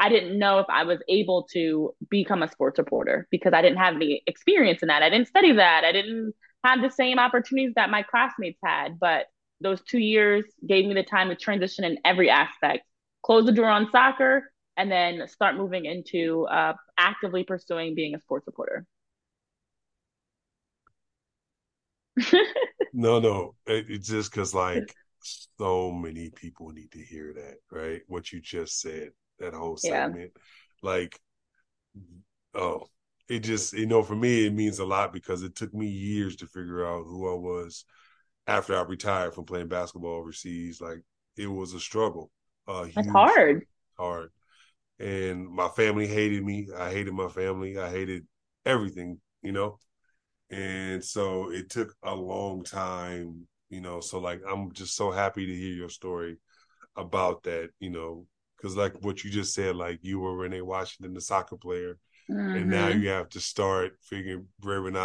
[0.00, 3.78] I didn't know if I was able to become a sports reporter because I didn't
[3.78, 5.02] have any experience in that.
[5.02, 5.84] I didn't study that.
[5.84, 6.32] I didn't
[6.64, 8.98] have the same opportunities that my classmates had.
[8.98, 9.26] But
[9.60, 12.82] those two years gave me the time to transition in every aspect
[13.22, 18.20] close the door on soccer, and then start moving into uh, actively pursuing being a
[18.20, 18.86] sports reporter.
[22.92, 24.94] no, no, it, it's just because like
[25.58, 28.02] so many people need to hear that, right?
[28.06, 30.40] What you just said, that whole segment, yeah.
[30.82, 31.18] like,
[32.54, 32.86] oh,
[33.28, 36.36] it just you know for me it means a lot because it took me years
[36.36, 37.84] to figure out who I was
[38.46, 40.80] after I retired from playing basketball overseas.
[40.80, 41.02] Like
[41.36, 42.30] it was a struggle
[42.70, 43.66] uh, it's hard.
[43.98, 44.30] Hard.
[44.98, 46.68] And my family hated me.
[46.76, 47.78] I hated my family.
[47.78, 48.26] I hated
[48.64, 49.78] everything, you know?
[50.50, 54.00] And so it took a long time, you know.
[54.00, 56.38] So, like, I'm just so happy to hear your story
[56.96, 61.14] about that, you know, because, like, what you just said, like, you were Renee Washington,
[61.14, 61.98] the soccer player,
[62.30, 62.56] mm-hmm.
[62.56, 63.00] and now mm-hmm.
[63.00, 65.00] you have to start figuring Renee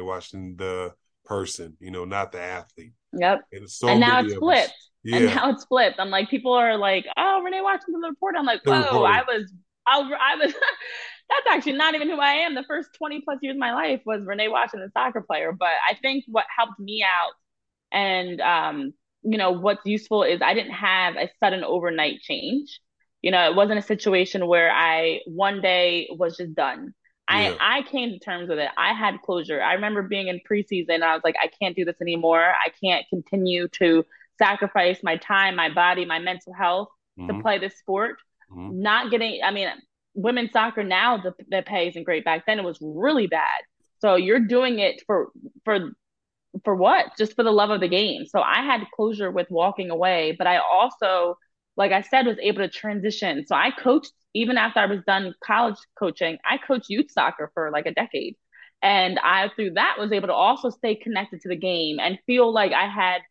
[0.00, 0.92] Washington, the
[1.24, 2.92] person, you know, not the athlete.
[3.18, 3.40] Yep.
[3.52, 4.74] And, so and now it's flipped.
[5.04, 5.16] Yeah.
[5.16, 6.00] And now it's flipped.
[6.00, 8.34] I'm like, people are like, oh, Renee Washington the report.
[8.36, 9.52] I'm like, whoa, I was,
[9.86, 10.52] I, I was,
[11.28, 12.54] that's actually not even who I am.
[12.54, 15.52] The first 20 plus years of my life was Renee Washington, the soccer player.
[15.52, 17.32] But I think what helped me out
[17.92, 22.80] and, um, you know, what's useful is I didn't have a sudden overnight change.
[23.22, 26.94] You know, it wasn't a situation where I one day was just done.
[27.28, 28.70] I, I came to terms with it.
[28.76, 29.60] I had closure.
[29.60, 32.40] I remember being in preseason I was like, I can't do this anymore.
[32.40, 34.04] I can't continue to
[34.38, 37.36] sacrifice my time, my body, my mental health mm-hmm.
[37.36, 38.16] to play this sport.
[38.52, 38.80] Mm-hmm.
[38.80, 39.68] Not getting, I mean,
[40.14, 42.24] women's soccer now, the, the pay isn't great.
[42.24, 43.62] Back then it was really bad.
[44.00, 45.30] So you're doing it for,
[45.64, 45.90] for,
[46.64, 47.06] for what?
[47.18, 48.26] Just for the love of the game.
[48.26, 51.38] So I had closure with walking away, but I also,
[51.76, 53.46] like I said, was able to transition.
[53.46, 57.70] So I coached even after I was done college coaching, I coached youth soccer for
[57.70, 58.36] like a decade.
[58.82, 62.52] And I, through that, was able to also stay connected to the game and feel
[62.52, 63.22] like I had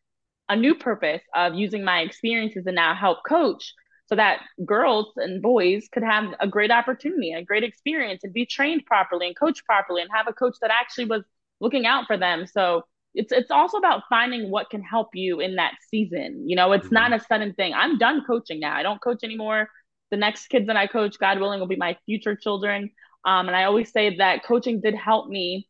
[0.50, 3.74] a new purpose of using my experiences and now help coach
[4.08, 8.46] so that girls and boys could have a great opportunity, a great experience, and be
[8.46, 11.24] trained properly and coach properly and have a coach that actually was
[11.60, 12.46] looking out for them.
[12.46, 12.84] So
[13.16, 16.48] it's it's also about finding what can help you in that season.
[16.48, 16.96] You know, it's mm-hmm.
[16.96, 17.74] not a sudden thing.
[17.74, 18.76] I'm done coaching now.
[18.76, 19.70] I don't coach anymore.
[20.12, 22.92] The next kids that I coach, God willing, will be my future children.
[23.26, 25.68] Um, and I always say that coaching did help me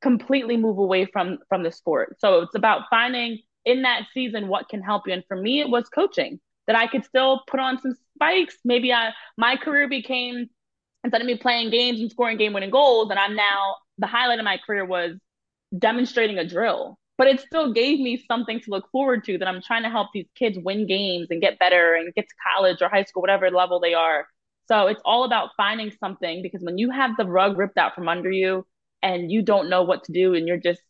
[0.00, 2.16] completely move away from from the sport.
[2.20, 5.12] So it's about finding in that season what can help you.
[5.12, 8.56] And for me, it was coaching that I could still put on some spikes.
[8.64, 10.48] Maybe I my career became
[11.04, 14.38] instead of me playing games and scoring game winning goals, and I'm now the highlight
[14.38, 15.16] of my career was
[15.76, 16.98] demonstrating a drill.
[17.18, 20.08] But it still gave me something to look forward to that I'm trying to help
[20.12, 23.50] these kids win games and get better and get to college or high school, whatever
[23.50, 24.26] level they are.
[24.68, 28.08] So it's all about finding something because when you have the rug ripped out from
[28.08, 28.66] under you
[29.02, 30.82] and you don't know what to do and you're just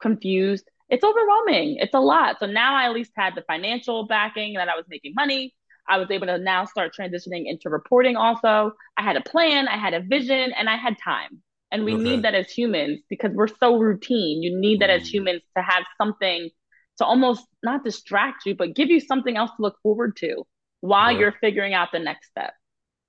[0.00, 1.76] confused, it's overwhelming.
[1.78, 2.38] It's a lot.
[2.40, 5.54] So now I at least had the financial backing that I was making money.
[5.88, 8.72] I was able to now start transitioning into reporting also.
[8.96, 11.42] I had a plan, I had a vision, and I had time.
[11.72, 12.02] And we okay.
[12.02, 14.42] need that as humans because we're so routine.
[14.42, 15.14] You need that as mm.
[15.14, 16.50] humans to have something
[16.98, 20.44] to almost not distract you, but give you something else to look forward to
[20.80, 21.18] while yeah.
[21.18, 22.52] you're figuring out the next step.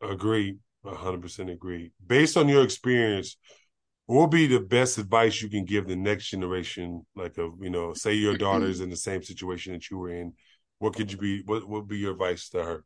[0.02, 0.58] Agree.
[0.86, 1.92] 100% agree.
[2.06, 3.38] Based on your experience,
[4.06, 7.06] what would be the best advice you can give the next generation?
[7.16, 10.34] Like, a, you know, say your daughter's in the same situation that you were in.
[10.80, 12.84] What could you be, what would be your advice to her?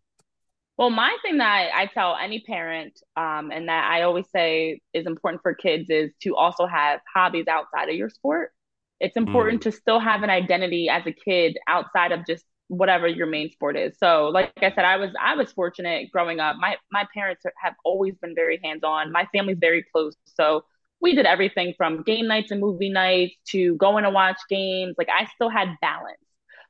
[0.77, 4.81] Well, my thing that I, I tell any parent, um, and that I always say
[4.93, 8.51] is important for kids is to also have hobbies outside of your sport.
[8.99, 9.63] It's important mm.
[9.63, 13.77] to still have an identity as a kid outside of just whatever your main sport
[13.77, 13.97] is.
[13.99, 16.57] So, like I said, I was I was fortunate growing up.
[16.57, 19.11] My my parents have always been very hands on.
[19.11, 20.65] My family's very close, so
[21.01, 24.95] we did everything from game nights and movie nights to going to watch games.
[24.97, 26.17] Like I still had balance.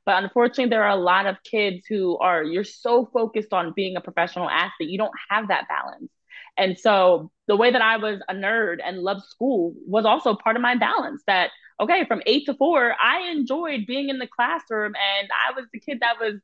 [0.06, 3.96] But unfortunately, there are a lot of kids who are, you're so focused on being
[3.96, 6.10] a professional athlete, you don't have that balance.
[6.56, 10.56] And so the way that I was a nerd and loved school was also part
[10.56, 14.94] of my balance that, okay, from eight to four, I enjoyed being in the classroom
[14.94, 16.40] and I was the kid that was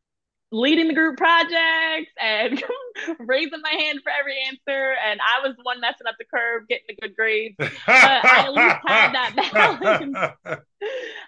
[0.53, 2.63] leading the group projects and
[3.19, 4.95] raising my hand for every answer.
[5.05, 7.57] And I was the one messing up the curve, getting the good grades.
[7.59, 10.17] But I at least had that balance.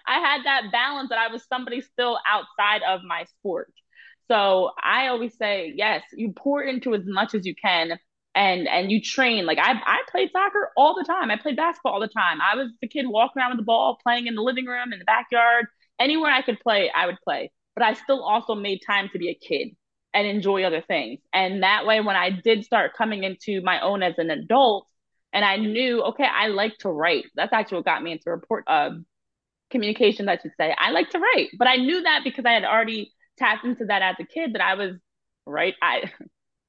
[0.07, 3.73] I had that balance that I was somebody still outside of my sport.
[4.27, 7.99] So I always say, yes, you pour into as much as you can
[8.35, 9.45] and and you train.
[9.45, 11.31] Like I I played soccer all the time.
[11.31, 12.39] I played basketball all the time.
[12.41, 14.99] I was the kid walking around with the ball, playing in the living room, in
[14.99, 15.67] the backyard,
[15.99, 19.29] anywhere I could play, I would play but I still also made time to be
[19.29, 19.75] a kid
[20.13, 21.19] and enjoy other things.
[21.33, 24.87] And that way, when I did start coming into my own as an adult,
[25.33, 27.25] and I knew, okay, I like to write.
[27.35, 28.91] That's actually what got me into report uh,
[29.69, 30.73] communication, I should say.
[30.77, 34.01] I like to write, but I knew that because I had already tapped into that
[34.01, 34.95] as a kid that I was
[35.45, 35.75] right.
[35.81, 36.09] I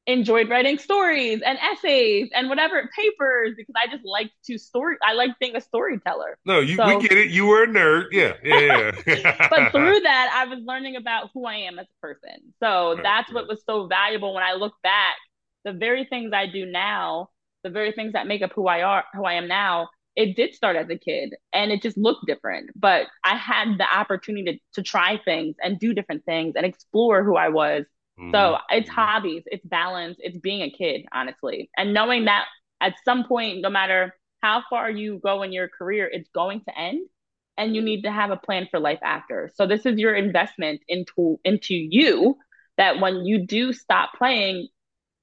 [0.07, 4.97] enjoyed writing stories and essays and whatever papers because I just like to story.
[5.03, 6.39] I like being a storyteller.
[6.45, 7.31] No, you so, we get it.
[7.31, 8.93] You were a nerd, yeah, yeah.
[9.07, 9.49] yeah.
[9.51, 12.53] but through that, I was learning about who I am as a person.
[12.61, 13.35] So right, that's right.
[13.35, 15.17] what was so valuable when I look back.
[15.65, 17.31] The very things I do now,
[17.65, 19.89] the very things that make up who I are, who I am now.
[20.15, 23.85] It did start as a kid and it just looked different, but I had the
[23.85, 27.85] opportunity to, to try things and do different things and explore who I was
[28.19, 28.33] Mm-hmm.
[28.33, 29.01] So it's mm-hmm.
[29.01, 31.71] hobbies, it's balance, it's being a kid, honestly.
[31.77, 32.47] And knowing that
[32.81, 36.79] at some point, no matter how far you go in your career, it's going to
[36.79, 37.07] end
[37.59, 39.51] and you need to have a plan for life after.
[39.55, 42.37] So this is your investment into into you
[42.77, 44.69] that when you do stop playing,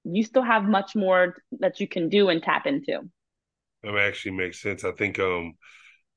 [0.03, 3.01] you still have much more that you can do and tap into.
[3.83, 4.83] That actually makes sense.
[4.83, 5.53] I think um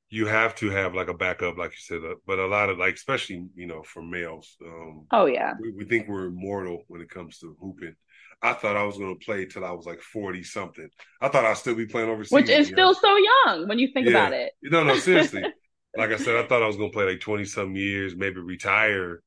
[0.08, 2.08] you have to have like a backup, like you said.
[2.08, 4.56] Uh, but a lot of like, especially you know, for males.
[4.64, 7.94] Um, oh yeah, we, we, think we're immortal when it comes to hooping.
[8.42, 10.88] I thought I was going to play till I was like forty something.
[11.20, 12.98] I thought I'd still be playing overseas, which is still know?
[13.00, 14.12] so young when you think yeah.
[14.12, 14.52] about it.
[14.62, 15.42] No, no, seriously.
[15.96, 18.40] like I said, I thought I was going to play like twenty some years, maybe
[18.40, 19.22] retire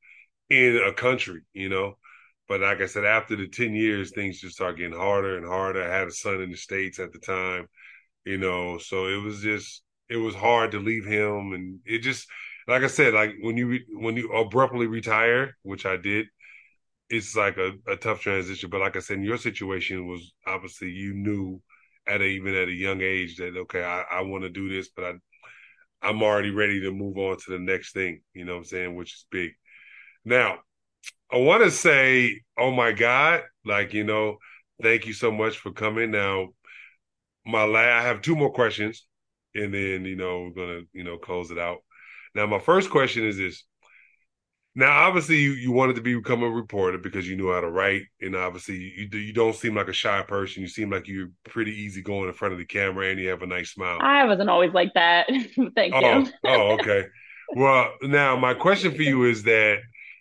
[0.49, 1.97] in a country, you know.
[2.47, 5.83] But like I said, after the ten years, things just start getting harder and harder.
[5.83, 7.67] I had a son in the states at the time,
[8.23, 12.27] you know, so it was just it was hard to leave him, and it just
[12.67, 16.27] like I said, like when you when you abruptly retire, which I did,
[17.09, 18.69] it's like a, a tough transition.
[18.69, 21.61] But like I said, in your situation was obviously you knew
[22.07, 24.89] at a, even at a young age that okay, I, I want to do this,
[24.95, 25.13] but I
[26.01, 28.21] I'm already ready to move on to the next thing.
[28.33, 28.95] You know what I'm saying?
[28.95, 29.51] Which is big.
[30.25, 30.59] Now,
[31.31, 34.37] I want to say, oh my God, like you know,
[34.81, 36.11] thank you so much for coming.
[36.11, 36.49] Now,
[37.45, 39.05] my la- I have two more questions
[39.55, 41.79] and then you know we're gonna you know close it out.
[42.35, 43.63] Now, my first question is this.
[44.75, 48.03] Now, obviously, you, you wanted to become a reporter because you knew how to write,
[48.21, 50.61] and obviously, you you don't seem like a shy person.
[50.61, 53.41] You seem like you're pretty easy going in front of the camera, and you have
[53.41, 53.97] a nice smile.
[54.01, 55.27] I wasn't always like that.
[55.75, 56.27] Thank oh, you.
[56.45, 57.05] oh, okay.
[57.55, 59.79] Well, now my question for you is that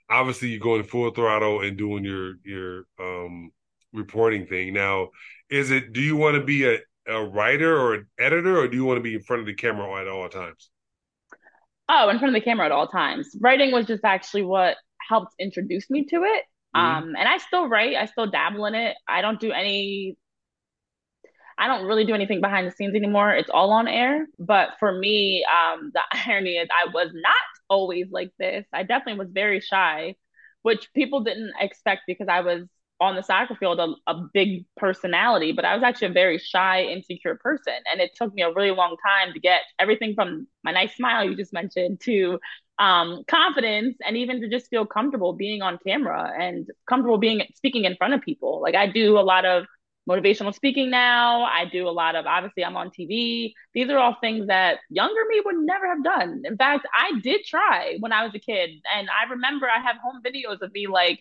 [0.09, 3.51] obviously you're going full throttle and doing your your um
[3.93, 4.73] reporting thing.
[4.73, 5.11] Now,
[5.51, 5.93] is it?
[5.93, 8.99] Do you want to be a a writer or an editor, or do you want
[8.99, 10.71] to be in front of the camera at all times?
[11.89, 13.35] Oh, in front of the camera at all times.
[13.41, 14.77] Writing was just actually what
[15.09, 16.45] helped introduce me to it.
[16.77, 16.81] Mm-hmm.
[16.81, 18.97] Um, and I still write, I still dabble in it.
[19.09, 20.17] I don't do any
[21.59, 23.33] I don't really do anything behind the scenes anymore.
[23.33, 24.27] It's all on air.
[24.39, 27.35] But for me, um, the irony is I was not
[27.69, 28.65] always like this.
[28.73, 30.15] I definitely was very shy,
[30.63, 32.63] which people didn't expect because I was
[33.01, 36.83] on the soccer field a, a big personality, but I was actually a very shy,
[36.83, 37.75] insecure person.
[37.91, 41.25] And it took me a really long time to get everything from my nice smile
[41.25, 42.41] you just mentioned to
[42.79, 47.85] um, confidence and even to just feel comfortable being on camera and comfortable being speaking
[47.85, 48.61] in front of people.
[48.61, 49.67] Like I do a lot of
[50.09, 51.43] motivational speaking now.
[51.43, 53.53] I do a lot of, obviously, I'm on TV.
[53.75, 56.43] These are all things that younger me would never have done.
[56.45, 58.71] In fact, I did try when I was a kid.
[58.97, 61.21] And I remember I have home videos of me like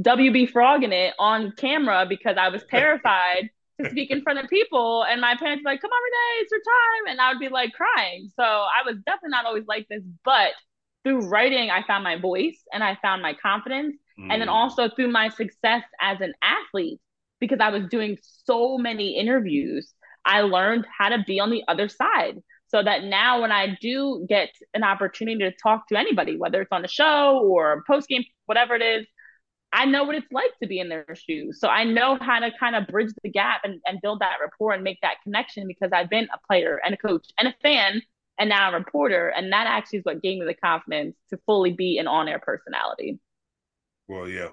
[0.00, 5.04] WB frogging it on camera because I was terrified to speak in front of people.
[5.04, 7.12] And my parents were like, come on, Renee, it's your time.
[7.12, 8.30] And I would be like crying.
[8.36, 10.02] So I was definitely not always like this.
[10.24, 10.52] But
[11.04, 13.96] through writing, I found my voice and I found my confidence.
[14.18, 14.32] Mm.
[14.32, 14.52] And then mm.
[14.52, 17.00] also through my success as an athlete,
[17.40, 19.92] because I was doing so many interviews,
[20.24, 22.42] I learned how to be on the other side.
[22.68, 26.72] So that now, when I do get an opportunity to talk to anybody, whether it's
[26.72, 29.06] on a show or post game, whatever it is,
[29.76, 31.60] I know what it's like to be in their shoes.
[31.60, 34.72] So I know how to kind of bridge the gap and, and build that rapport
[34.72, 38.00] and make that connection because I've been a player and a coach and a fan
[38.38, 39.28] and now a reporter.
[39.28, 42.38] And that actually is what gave me the confidence to fully be an on air
[42.38, 43.20] personality.
[44.08, 44.48] Well, yeah.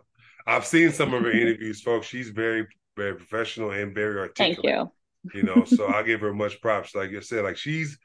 [0.46, 2.06] I've seen some of her interviews, folks.
[2.06, 4.60] She's very, very professional and very articulate.
[4.62, 4.92] Thank you.
[5.34, 6.96] You know, so I give her much props.
[6.96, 7.98] Like you said, like she's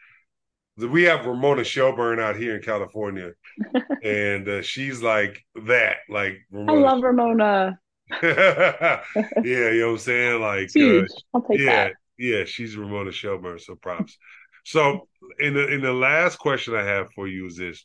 [0.87, 3.33] we have Ramona Shelburne out here in California,
[4.03, 5.97] and uh, she's like that.
[6.09, 6.73] Like Ramona.
[6.73, 7.79] I love Ramona.
[8.23, 9.03] yeah,
[9.43, 10.41] you know what I'm saying?
[10.41, 11.93] Like, uh, yeah, that.
[12.17, 13.59] yeah, she's Ramona Shelburne.
[13.59, 14.17] So props.
[14.65, 17.85] so in the in the last question I have for you is this: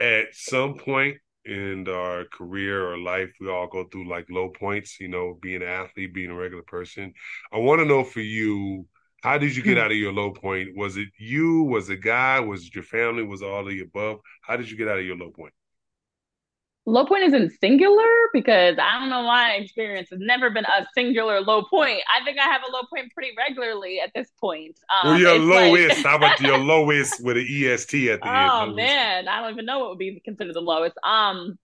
[0.00, 4.98] At some point in our career or life, we all go through like low points.
[5.00, 7.14] You know, being an athlete, being a regular person.
[7.52, 8.86] I want to know for you
[9.22, 9.84] how did you get hmm.
[9.84, 10.76] out of your low point?
[10.76, 11.62] Was it you?
[11.64, 12.46] Was it God?
[12.46, 13.22] Was it your family?
[13.22, 14.20] Was all of the above?
[14.42, 15.52] How did you get out of your low point?
[16.86, 21.40] Low point isn't singular because I don't know my experience has never been a singular
[21.40, 22.00] low point.
[22.12, 24.78] I think I have a low point pretty regularly at this point.
[24.90, 25.98] Um, well, your lowest.
[25.98, 26.06] Like...
[26.06, 28.72] how about your lowest with an EST at the oh, end?
[28.72, 30.96] Oh man, I don't even know what would be considered the lowest.
[31.04, 31.58] Um,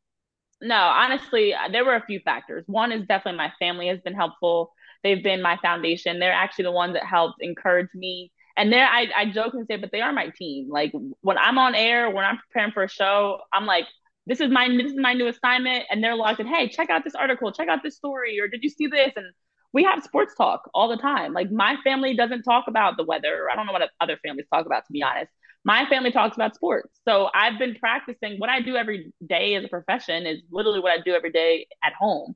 [0.61, 2.65] no, honestly, there were a few factors.
[2.67, 4.73] One is definitely my family has been helpful.
[5.07, 6.19] They've been my foundation.
[6.19, 8.33] They're actually the ones that helped encourage me.
[8.57, 10.69] And they're, I, I joke and say, but they are my team.
[10.69, 13.85] Like when I'm on air, when I'm preparing for a show, I'm like,
[14.27, 15.85] this is my this is my new assignment.
[15.93, 18.69] And they're like, hey, check out this article, check out this story, or did you
[18.69, 19.13] see this?
[19.15, 19.27] And
[19.73, 21.33] we have sports talk all the time.
[21.33, 23.49] Like my family doesn't talk about the weather.
[23.49, 25.31] I don't know what other families talk about, to be honest.
[25.65, 26.99] My family talks about sports.
[27.07, 30.99] So I've been practicing what I do every day as a profession is literally what
[30.99, 32.35] I do every day at home.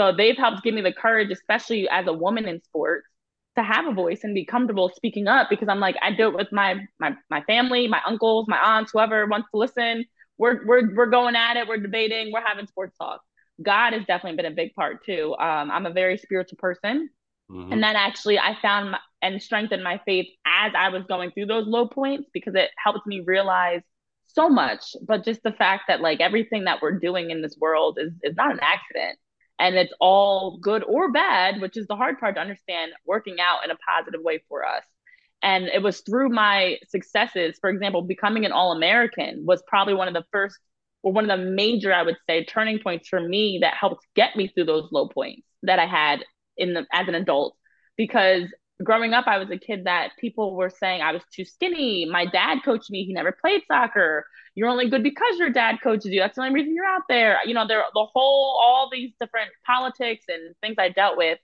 [0.00, 3.06] So they've helped give me the courage, especially as a woman in sports,
[3.58, 6.34] to have a voice and be comfortable speaking up because I'm like, I do it
[6.34, 10.06] with my my my family, my uncles, my aunts, whoever wants to listen.
[10.38, 13.20] We're we're we're going at it, we're debating, we're having sports talk.
[13.60, 15.36] God has definitely been a big part too.
[15.38, 17.10] Um, I'm a very spiritual person.
[17.50, 17.72] Mm-hmm.
[17.74, 21.46] And then actually I found my, and strengthened my faith as I was going through
[21.46, 23.82] those low points because it helped me realize
[24.28, 24.96] so much.
[25.06, 28.34] But just the fact that like everything that we're doing in this world is is
[28.34, 29.18] not an accident
[29.60, 33.62] and it's all good or bad, which is the hard part to understand, working out
[33.62, 34.82] in a positive way for us.
[35.42, 40.08] And it was through my successes, for example, becoming an All American was probably one
[40.08, 40.58] of the first
[41.02, 44.34] or one of the major, I would say, turning points for me that helped get
[44.34, 46.24] me through those low points that I had
[46.56, 47.54] in the as an adult.
[47.96, 48.44] Because
[48.82, 52.06] growing up, I was a kid that people were saying I was too skinny.
[52.06, 56.12] My dad coached me; he never played soccer you're only good because your dad coaches
[56.12, 56.20] you.
[56.20, 57.38] That's the only reason you're out there.
[57.44, 61.38] You know, there the whole all these different politics and things I dealt with.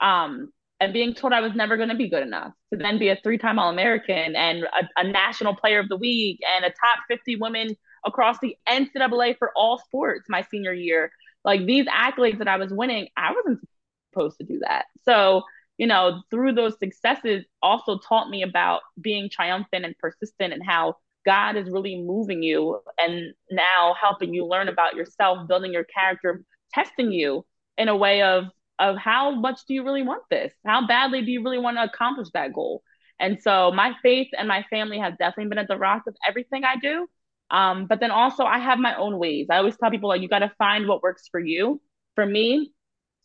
[0.00, 3.08] Um, and being told I was never going to be good enough to then be
[3.08, 7.34] a three-time All-American and a, a, National Player of the Week and a top 50
[7.36, 7.74] women
[8.06, 11.10] across the NCAA for all sports my senior year.
[11.44, 13.66] Like these accolades that I was winning, I wasn't
[14.12, 14.84] supposed to do that.
[15.04, 15.42] So,
[15.78, 20.96] you know, through those successes also taught me about being triumphant and persistent and how
[21.24, 26.42] God is really moving you and now helping you learn about yourself, building your character,
[26.74, 28.44] testing you in a way of
[28.80, 30.52] of how much do you really want this?
[30.64, 32.82] How badly do you really want to accomplish that goal?
[33.18, 36.64] And so my faith and my family have definitely been at the rock of everything
[36.64, 37.08] I do.
[37.50, 39.48] Um, but then also I have my own ways.
[39.50, 41.80] I always tell people like you got to find what works for you.
[42.14, 42.72] For me,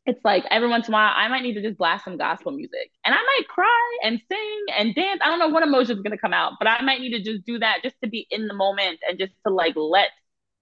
[0.05, 2.51] it's like every once in a while I might need to just blast some gospel
[2.51, 2.91] music.
[3.05, 5.21] And I might cry and sing and dance.
[5.23, 7.23] I don't know what emotion is going to come out, but I might need to
[7.23, 10.09] just do that just to be in the moment and just to like let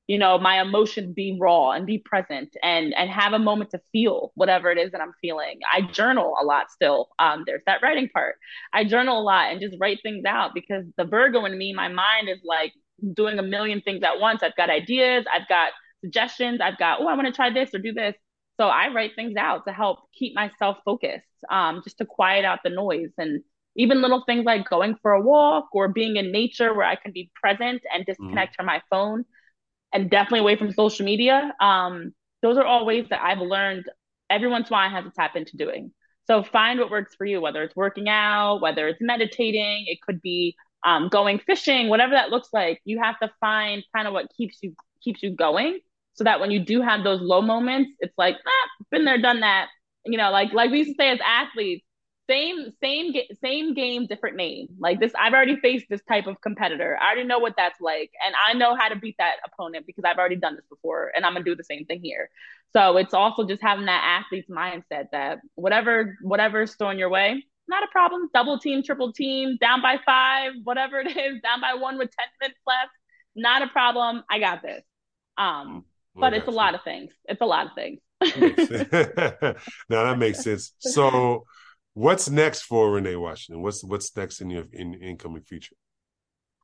[0.07, 3.79] you know my emotions be raw and be present and and have a moment to
[3.91, 5.59] feel whatever it is that i'm feeling.
[5.71, 7.09] I journal a lot still.
[7.17, 8.35] Um there's that writing part.
[8.73, 11.87] I journal a lot and just write things out because the virgo in me my
[11.87, 12.73] mind is like
[13.13, 14.43] doing a million things at once.
[14.43, 15.25] I've got ideas.
[15.33, 15.71] I've got
[16.03, 16.59] suggestions.
[16.61, 18.15] I've got oh i want to try this or do this
[18.61, 22.59] so i write things out to help keep myself focused um just to quiet out
[22.63, 23.41] the noise and
[23.75, 27.11] even little things like going for a walk or being in nature where i can
[27.11, 28.55] be present and disconnect mm-hmm.
[28.55, 29.25] from my phone
[29.93, 31.53] and definitely away from social media.
[31.59, 33.85] Um, those are all ways that I've learned
[34.29, 35.91] every once in a while I have to tap into doing.
[36.27, 40.21] So find what works for you, whether it's working out, whether it's meditating, it could
[40.21, 40.55] be
[40.85, 42.79] um, going fishing, whatever that looks like.
[42.85, 45.79] You have to find kind of what keeps you keeps you going,
[46.21, 49.39] so that when you do have those low moments, it's like ah, been there, done
[49.39, 49.69] that.
[50.05, 51.83] You know, like like we used to say as athletes,
[52.29, 53.11] same same
[53.43, 54.67] same game different name.
[54.79, 56.95] Like this i've already faced this type of competitor.
[57.01, 60.03] I already know what that's like and i know how to beat that opponent because
[60.05, 62.29] i've already done this before and i'm gonna do the same thing here.
[62.73, 67.83] So it's also just having that athlete's mindset that whatever whatever's thrown your way not
[67.83, 68.29] a problem.
[68.31, 72.25] Double team triple team down by five whatever it is down by one with 10
[72.41, 72.91] minutes left
[73.35, 74.23] not a problem.
[74.29, 74.83] I got this.
[75.37, 77.99] Um well, but it's a lot of things it's a lot of things
[79.89, 81.43] now that makes sense so
[81.93, 83.61] What's next for Renee Washington?
[83.61, 85.75] What's what's next in your in incoming future?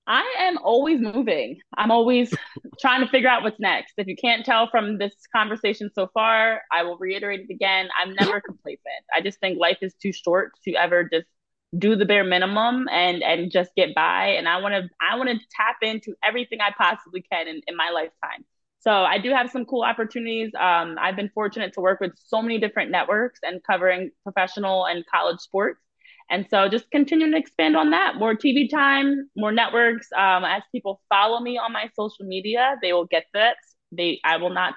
[0.09, 1.59] I am always moving.
[1.77, 2.33] I'm always
[2.79, 3.95] trying to figure out what's next.
[3.97, 7.89] If you can't tell from this conversation so far, I will reiterate it again.
[8.01, 9.03] I'm never complacent.
[9.13, 11.27] I just think life is too short to ever just
[11.77, 14.27] do the bare minimum and and just get by.
[14.27, 17.75] And I want to I want to tap into everything I possibly can in, in
[17.75, 18.45] my lifetime.
[18.79, 20.51] So I do have some cool opportunities.
[20.57, 25.03] Um, I've been fortunate to work with so many different networks and covering professional and
[25.11, 25.81] college sports.
[26.29, 28.17] And so just continuing to expand on that.
[28.17, 30.07] More TV time, more networks.
[30.15, 33.55] Um, as people follow me on my social media, they will get that.
[33.91, 34.75] They I will not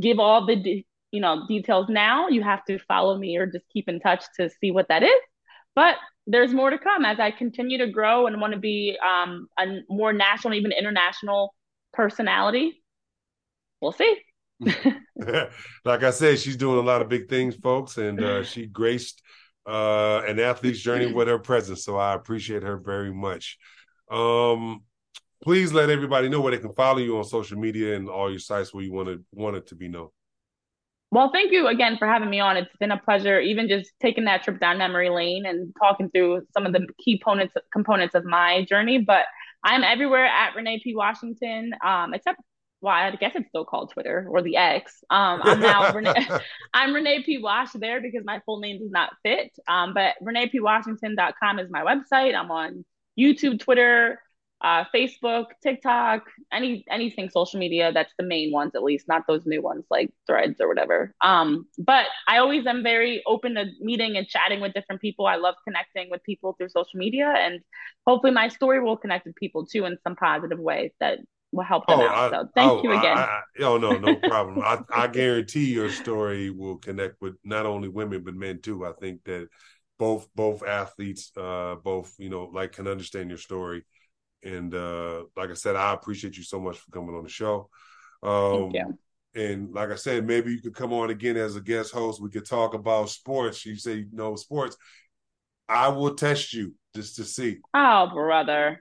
[0.00, 2.28] give all the de- you know details now.
[2.28, 5.20] You have to follow me or just keep in touch to see what that is.
[5.74, 5.96] But
[6.28, 9.80] there's more to come as I continue to grow and want to be um, a
[9.88, 11.54] more national, even international
[11.92, 12.83] personality
[13.80, 14.16] we'll see.
[14.60, 19.22] like I said, she's doing a lot of big things, folks, and uh, she graced
[19.66, 21.84] uh, an athlete's journey with her presence.
[21.84, 23.58] So I appreciate her very much.
[24.10, 24.82] Um,
[25.42, 28.38] please let everybody know where they can follow you on social media and all your
[28.38, 30.08] sites where you want to want it to be known.
[31.10, 32.56] Well, thank you again for having me on.
[32.56, 36.42] It's been a pleasure, even just taking that trip down memory lane and talking through
[36.52, 38.98] some of the key components components of my journey.
[38.98, 39.26] But
[39.62, 40.96] I'm everywhere at Renee P.
[40.96, 42.40] Washington, um, except
[42.84, 45.02] well, I guess it's still called Twitter or the X.
[45.08, 46.28] Um, I'm now Renee,
[46.74, 47.38] I'm Renee P.
[47.38, 49.52] Wash there because my full name does not fit.
[49.66, 52.34] Um, but ReneePWashington.com is my website.
[52.34, 52.84] I'm on
[53.18, 54.20] YouTube, Twitter,
[54.60, 57.90] uh, Facebook, TikTok, any anything social media.
[57.90, 61.14] That's the main ones, at least, not those new ones like Threads or whatever.
[61.22, 65.26] Um, but I always am very open to meeting and chatting with different people.
[65.26, 67.60] I love connecting with people through social media, and
[68.06, 71.20] hopefully, my story will connect with people too in some positive way that
[71.54, 72.34] will help them oh, out.
[72.34, 73.16] I, so thank oh, you again.
[73.16, 74.60] I, I, oh no, no problem.
[74.60, 78.84] I, I guarantee your story will connect with not only women but men too.
[78.84, 79.48] I think that
[79.98, 83.84] both both athletes, uh, both you know, like can understand your story.
[84.42, 87.70] And uh, like I said, I appreciate you so much for coming on the show.
[88.22, 88.98] Um, thank you.
[89.36, 92.22] And like I said, maybe you could come on again as a guest host.
[92.22, 93.64] We could talk about sports.
[93.64, 94.76] You say you know sports.
[95.68, 97.58] I will test you just to see.
[97.72, 98.80] Oh, brother.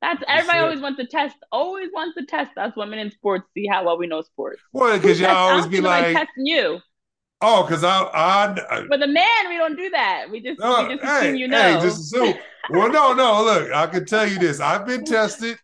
[0.00, 1.36] That's everybody always wants to test.
[1.50, 3.48] Always wants to test us women in sports.
[3.54, 4.60] See how well we know sports.
[4.72, 6.80] Well, because y'all always be like, testing you.
[7.40, 10.26] Oh, because I, I, I, With a man, we don't do that.
[10.30, 11.78] We just, uh, we just hey, assume you know.
[11.78, 12.34] Hey, just assume.
[12.70, 13.44] well, no, no.
[13.44, 14.60] Look, I can tell you this.
[14.60, 15.56] I've been tested,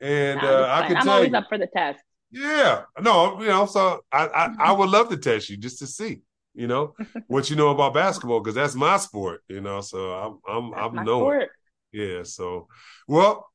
[0.00, 2.02] and no, uh, I can I'm tell always you, up for the test.
[2.32, 3.66] Yeah, no, you know.
[3.66, 6.22] So I, I, I would love to test you just to see,
[6.54, 6.94] you know,
[7.28, 9.80] what you know about basketball because that's my sport, you know.
[9.80, 11.40] So I'm, I'm, that's I'm knowing.
[11.40, 11.50] Sport.
[11.92, 12.22] Yeah.
[12.24, 12.68] So,
[13.06, 13.49] well,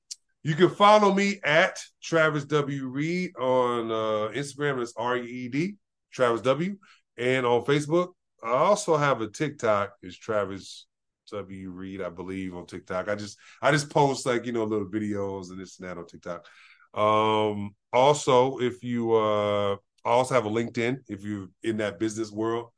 [0.45, 2.85] you can follow me at Travis W.
[2.85, 4.79] Reed on uh, Instagram.
[4.79, 5.73] It's R E E D,
[6.13, 6.77] Travis W.
[7.17, 8.09] And on Facebook,
[8.43, 9.93] I also have a TikTok.
[10.03, 10.85] It's Travis
[11.31, 11.71] W.
[11.71, 13.09] Reed, I believe, on TikTok.
[13.09, 16.05] I just I just post like, you know, little videos and this and that on
[16.05, 16.45] TikTok.
[16.93, 22.31] Um, also, if you uh I also have a LinkedIn if you're in that business
[22.31, 22.69] world.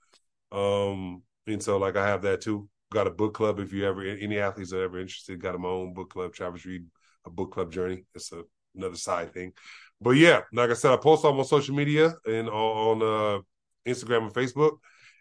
[0.54, 2.70] Um, and so like I have that too.
[2.94, 5.42] Got a book club if you ever any athletes are ever interested.
[5.42, 6.86] Got my own book club, Travis Reed
[7.28, 8.06] a book club journey.
[8.16, 8.44] It's a,
[8.76, 9.54] another side thing.
[10.02, 13.42] But yeah, like I said, I post on my social media and on, uh,
[13.90, 14.78] Instagram and Facebook.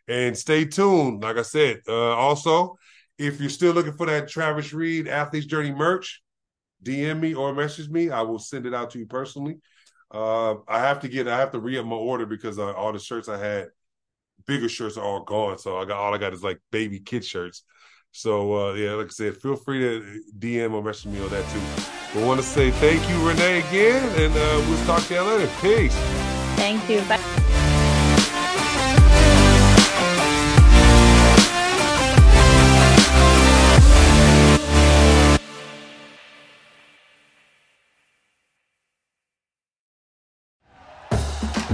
[0.09, 1.22] And stay tuned.
[1.22, 2.76] Like I said, uh, also,
[3.18, 6.22] if you're still looking for that Travis Reed Athlete's Journey merch,
[6.82, 8.11] DM me or message me.
[8.11, 9.59] I will send it out to you personally.
[10.11, 12.92] Uh, I have to get, I have to re up my order because uh, all
[12.92, 13.68] the shirts I had,
[14.46, 15.59] bigger shirts are all gone.
[15.59, 17.64] So I got all I got is like baby kid shirts.
[18.12, 21.50] So uh, yeah, like I said, feel free to DM or message me on that
[21.50, 21.95] too.
[22.17, 25.51] I want to say thank you, Renee, again, and uh, we'll talk to you later.
[25.61, 25.95] Peace.
[26.57, 27.03] Thank you.
[27.03, 27.36] Bye.